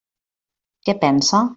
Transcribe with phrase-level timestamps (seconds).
[0.89, 1.47] Què pensa?